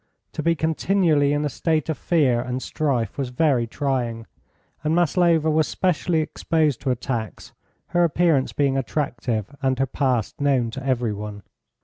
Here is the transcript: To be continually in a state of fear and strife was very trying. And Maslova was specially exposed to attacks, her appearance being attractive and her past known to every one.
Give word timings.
To 0.33 0.41
be 0.41 0.55
continually 0.55 1.31
in 1.31 1.45
a 1.45 1.49
state 1.49 1.87
of 1.87 1.95
fear 1.95 2.41
and 2.41 2.59
strife 2.59 3.19
was 3.19 3.29
very 3.29 3.67
trying. 3.67 4.25
And 4.83 4.95
Maslova 4.95 5.51
was 5.51 5.67
specially 5.67 6.21
exposed 6.21 6.81
to 6.81 6.89
attacks, 6.89 7.53
her 7.89 8.03
appearance 8.03 8.51
being 8.51 8.77
attractive 8.79 9.55
and 9.61 9.77
her 9.77 9.85
past 9.85 10.41
known 10.41 10.71
to 10.71 10.83
every 10.83 11.13
one. 11.13 11.43